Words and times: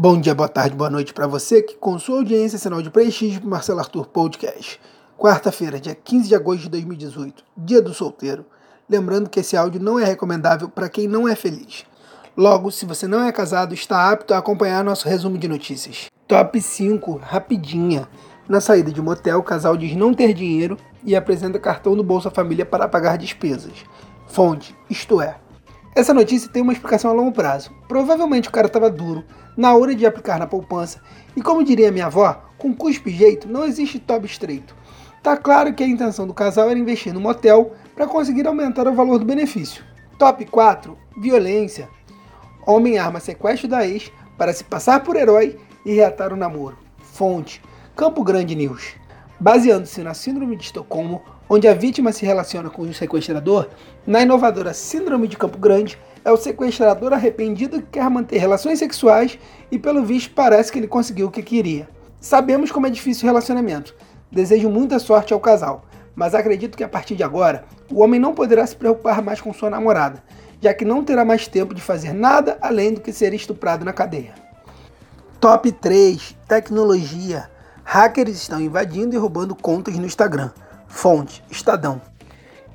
Bom 0.00 0.20
dia, 0.20 0.32
boa 0.32 0.48
tarde, 0.48 0.76
boa 0.76 0.88
noite 0.88 1.12
para 1.12 1.26
você 1.26 1.60
que 1.60 1.74
com 1.74 1.98
sua 1.98 2.18
audiência 2.18 2.56
sinal 2.56 2.80
de 2.80 2.88
prestígio 2.88 3.40
para 3.40 3.50
Marcelo 3.50 3.80
Arthur 3.80 4.06
Podcast. 4.06 4.80
Quarta-feira, 5.18 5.80
dia 5.80 5.92
15 5.92 6.28
de 6.28 6.36
agosto 6.36 6.62
de 6.62 6.68
2018, 6.68 7.42
dia 7.56 7.82
do 7.82 7.92
solteiro. 7.92 8.46
Lembrando 8.88 9.28
que 9.28 9.40
esse 9.40 9.56
áudio 9.56 9.82
não 9.82 9.98
é 9.98 10.04
recomendável 10.04 10.68
para 10.68 10.88
quem 10.88 11.08
não 11.08 11.26
é 11.26 11.34
feliz. 11.34 11.84
Logo, 12.36 12.70
se 12.70 12.86
você 12.86 13.08
não 13.08 13.24
é 13.24 13.32
casado, 13.32 13.74
está 13.74 14.12
apto 14.12 14.32
a 14.32 14.38
acompanhar 14.38 14.84
nosso 14.84 15.08
resumo 15.08 15.36
de 15.36 15.48
notícias. 15.48 16.06
Top 16.28 16.60
5, 16.60 17.16
rapidinha. 17.16 18.06
Na 18.48 18.60
saída 18.60 18.92
de 18.92 19.02
motel, 19.02 19.40
o 19.40 19.42
casal 19.42 19.76
diz 19.76 19.96
não 19.96 20.14
ter 20.14 20.32
dinheiro 20.32 20.76
e 21.02 21.16
apresenta 21.16 21.58
cartão 21.58 21.96
do 21.96 22.04
Bolsa 22.04 22.30
Família 22.30 22.64
para 22.64 22.86
pagar 22.86 23.18
despesas. 23.18 23.84
Fonte, 24.28 24.76
isto 24.88 25.20
é. 25.20 25.38
Essa 25.94 26.14
notícia 26.14 26.50
tem 26.50 26.62
uma 26.62 26.72
explicação 26.72 27.10
a 27.10 27.14
longo 27.14 27.32
prazo. 27.32 27.70
Provavelmente 27.88 28.48
o 28.48 28.52
cara 28.52 28.66
estava 28.66 28.90
duro, 28.90 29.24
na 29.56 29.74
hora 29.74 29.94
de 29.94 30.06
aplicar 30.06 30.38
na 30.38 30.46
poupança, 30.46 31.00
e 31.36 31.42
como 31.42 31.64
diria 31.64 31.90
minha 31.90 32.06
avó, 32.06 32.40
com 32.56 32.74
cuspe 32.74 33.10
jeito 33.10 33.48
não 33.48 33.64
existe 33.64 33.98
top 33.98 34.26
estreito. 34.26 34.74
Tá 35.22 35.36
claro 35.36 35.74
que 35.74 35.82
a 35.82 35.86
intenção 35.86 36.26
do 36.26 36.34
casal 36.34 36.70
era 36.70 36.78
investir 36.78 37.12
no 37.12 37.20
motel 37.20 37.72
para 37.94 38.06
conseguir 38.06 38.46
aumentar 38.46 38.86
o 38.86 38.94
valor 38.94 39.18
do 39.18 39.24
benefício. 39.24 39.84
Top 40.16 40.44
4: 40.44 40.96
Violência. 41.16 41.88
Homem 42.64 42.98
arma 42.98 43.18
sequestro 43.18 43.66
da 43.66 43.86
ex 43.86 44.12
para 44.36 44.52
se 44.52 44.62
passar 44.62 45.02
por 45.02 45.16
herói 45.16 45.58
e 45.84 45.92
reatar 45.92 46.32
o 46.32 46.36
namoro. 46.36 46.78
Fonte: 46.98 47.60
Campo 47.96 48.22
Grande 48.22 48.54
News. 48.54 48.94
Baseando-se 49.40 50.02
na 50.02 50.14
Síndrome 50.14 50.56
de 50.56 50.64
Estocolmo, 50.64 51.22
onde 51.48 51.68
a 51.68 51.74
vítima 51.74 52.10
se 52.10 52.26
relaciona 52.26 52.68
com 52.68 52.82
o 52.82 52.92
sequestrador, 52.92 53.68
na 54.04 54.22
inovadora 54.22 54.74
Síndrome 54.74 55.28
de 55.28 55.36
Campo 55.36 55.58
Grande, 55.58 55.96
é 56.24 56.32
o 56.32 56.36
sequestrador 56.36 57.12
arrependido 57.12 57.80
que 57.80 57.86
quer 57.92 58.10
manter 58.10 58.38
relações 58.38 58.80
sexuais 58.80 59.38
e, 59.70 59.78
pelo 59.78 60.04
visto, 60.04 60.34
parece 60.34 60.72
que 60.72 60.80
ele 60.80 60.88
conseguiu 60.88 61.28
o 61.28 61.30
que 61.30 61.40
queria. 61.40 61.88
Sabemos 62.20 62.72
como 62.72 62.88
é 62.88 62.90
difícil 62.90 63.26
o 63.26 63.26
relacionamento. 63.26 63.94
Desejo 64.28 64.68
muita 64.68 64.98
sorte 64.98 65.32
ao 65.32 65.38
casal, 65.38 65.84
mas 66.16 66.34
acredito 66.34 66.76
que 66.76 66.82
a 66.82 66.88
partir 66.88 67.14
de 67.14 67.22
agora, 67.22 67.64
o 67.92 68.02
homem 68.02 68.18
não 68.18 68.34
poderá 68.34 68.66
se 68.66 68.74
preocupar 68.74 69.22
mais 69.22 69.40
com 69.40 69.54
sua 69.54 69.70
namorada, 69.70 70.20
já 70.60 70.74
que 70.74 70.84
não 70.84 71.04
terá 71.04 71.24
mais 71.24 71.46
tempo 71.46 71.74
de 71.74 71.80
fazer 71.80 72.12
nada 72.12 72.58
além 72.60 72.92
do 72.92 73.00
que 73.00 73.12
ser 73.12 73.32
estuprado 73.32 73.84
na 73.84 73.92
cadeia. 73.92 74.34
Top 75.40 75.70
3: 75.70 76.36
Tecnologia. 76.48 77.48
Hackers 77.90 78.36
estão 78.36 78.60
invadindo 78.60 79.14
e 79.14 79.18
roubando 79.18 79.54
contas 79.54 79.96
no 79.96 80.04
Instagram. 80.04 80.50
Fonte: 80.86 81.42
Estadão. 81.50 82.02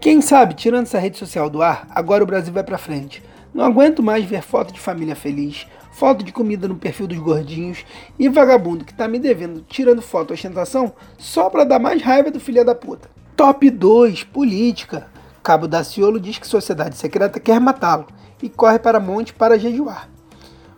Quem 0.00 0.22
sabe, 0.22 0.54
tirando 0.54 0.84
essa 0.84 0.98
rede 0.98 1.18
social 1.18 1.50
do 1.50 1.60
ar, 1.60 1.86
agora 1.90 2.24
o 2.24 2.26
Brasil 2.26 2.50
vai 2.50 2.64
para 2.64 2.78
frente. 2.78 3.22
Não 3.52 3.62
aguento 3.62 4.02
mais 4.02 4.24
ver 4.24 4.40
foto 4.40 4.72
de 4.72 4.80
família 4.80 5.14
feliz, 5.14 5.66
foto 5.92 6.24
de 6.24 6.32
comida 6.32 6.66
no 6.66 6.76
perfil 6.76 7.06
dos 7.06 7.18
gordinhos 7.18 7.84
e 8.18 8.26
vagabundo 8.26 8.86
que 8.86 8.94
tá 8.94 9.06
me 9.06 9.18
devendo 9.18 9.60
tirando 9.60 10.00
foto 10.00 10.32
ostentação 10.32 10.94
só 11.18 11.50
para 11.50 11.64
dar 11.64 11.78
mais 11.78 12.00
raiva 12.00 12.30
do 12.30 12.40
filho 12.40 12.64
da 12.64 12.74
puta. 12.74 13.10
Top 13.36 13.68
2: 13.68 14.24
Política. 14.24 15.08
Cabo 15.42 15.68
Daciolo 15.68 16.18
diz 16.18 16.38
que 16.38 16.46
sociedade 16.46 16.96
secreta 16.96 17.38
quer 17.38 17.60
matá-lo 17.60 18.06
e 18.42 18.48
corre 18.48 18.78
para 18.78 18.98
Monte 18.98 19.34
para 19.34 19.58
jejuar. 19.58 20.08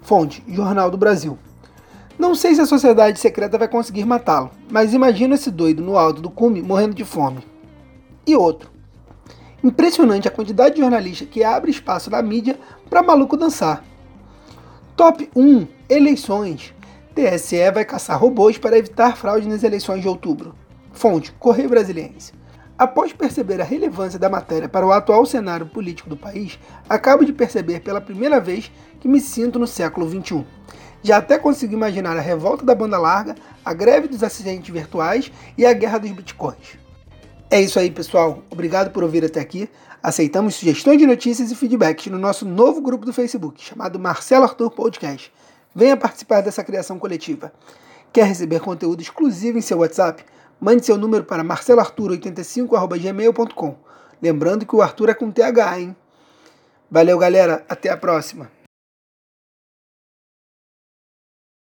Fonte: 0.02 0.42
Jornal 0.48 0.90
do 0.90 0.98
Brasil. 0.98 1.38
Não 2.18 2.34
sei 2.34 2.54
se 2.54 2.60
a 2.60 2.66
sociedade 2.66 3.18
secreta 3.18 3.58
vai 3.58 3.66
conseguir 3.66 4.04
matá-lo, 4.04 4.50
mas 4.70 4.94
imagina 4.94 5.34
esse 5.34 5.50
doido 5.50 5.82
no 5.82 5.98
alto 5.98 6.22
do 6.22 6.30
cume 6.30 6.62
morrendo 6.62 6.94
de 6.94 7.04
fome. 7.04 7.44
E 8.26 8.36
outro. 8.36 8.70
Impressionante 9.62 10.28
a 10.28 10.30
quantidade 10.30 10.76
de 10.76 10.80
jornalistas 10.80 11.28
que 11.28 11.42
abre 11.42 11.70
espaço 11.70 12.10
na 12.10 12.22
mídia 12.22 12.58
para 12.88 13.02
maluco 13.02 13.36
dançar. 13.36 13.84
Top 14.96 15.28
1: 15.34 15.66
Eleições. 15.88 16.72
TSE 17.14 17.70
vai 17.72 17.84
caçar 17.84 18.20
robôs 18.20 18.58
para 18.58 18.78
evitar 18.78 19.16
fraude 19.16 19.48
nas 19.48 19.64
eleições 19.64 20.00
de 20.00 20.08
outubro. 20.08 20.54
Fonte: 20.92 21.32
Correio 21.32 21.68
Brasiliense. 21.68 22.32
Após 22.76 23.12
perceber 23.12 23.60
a 23.60 23.64
relevância 23.64 24.18
da 24.18 24.28
matéria 24.28 24.68
para 24.68 24.86
o 24.86 24.92
atual 24.92 25.24
cenário 25.24 25.66
político 25.66 26.08
do 26.08 26.16
país, 26.16 26.58
acabo 26.88 27.24
de 27.24 27.32
perceber 27.32 27.80
pela 27.80 28.00
primeira 28.00 28.40
vez 28.40 28.70
que 29.00 29.08
me 29.08 29.20
sinto 29.20 29.58
no 29.58 29.66
século 29.66 30.08
XXI. 30.08 30.44
Já 31.04 31.18
até 31.18 31.38
consigo 31.38 31.74
imaginar 31.74 32.16
a 32.16 32.20
revolta 32.20 32.64
da 32.64 32.74
banda 32.74 32.96
larga, 32.96 33.34
a 33.62 33.74
greve 33.74 34.08
dos 34.08 34.22
assistentes 34.22 34.72
virtuais 34.72 35.30
e 35.56 35.66
a 35.66 35.72
guerra 35.74 35.98
dos 35.98 36.10
bitcoins. 36.10 36.78
É 37.50 37.60
isso 37.60 37.78
aí, 37.78 37.90
pessoal. 37.90 38.42
Obrigado 38.50 38.90
por 38.90 39.02
ouvir 39.02 39.22
até 39.22 39.38
aqui. 39.38 39.68
Aceitamos 40.02 40.54
sugestões 40.54 40.98
de 40.98 41.06
notícias 41.06 41.50
e 41.50 41.54
feedbacks 41.54 42.06
no 42.06 42.18
nosso 42.18 42.46
novo 42.46 42.80
grupo 42.80 43.04
do 43.04 43.12
Facebook, 43.12 43.62
chamado 43.62 43.98
Marcelo 43.98 44.44
Arthur 44.44 44.70
Podcast. 44.70 45.30
Venha 45.74 45.94
participar 45.94 46.40
dessa 46.40 46.64
criação 46.64 46.98
coletiva. 46.98 47.52
Quer 48.10 48.24
receber 48.24 48.60
conteúdo 48.60 49.02
exclusivo 49.02 49.58
em 49.58 49.60
seu 49.60 49.80
WhatsApp? 49.80 50.24
Mande 50.58 50.86
seu 50.86 50.96
número 50.96 51.24
para 51.24 51.44
marceloarturo85.gmail.com. 51.44 53.76
Lembrando 54.22 54.64
que 54.64 54.74
o 54.74 54.80
Arthur 54.80 55.10
é 55.10 55.14
com 55.14 55.30
TH, 55.30 55.80
hein? 55.80 55.94
Valeu, 56.90 57.18
galera. 57.18 57.62
Até 57.68 57.90
a 57.90 57.96
próxima. 57.98 58.63